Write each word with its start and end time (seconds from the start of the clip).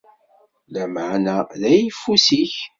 Lameɛna 0.73 1.35
d 1.59 1.61
ayeffus-ik. 1.69 2.53